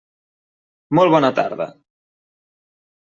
[0.99, 1.67] Molt bona tarda.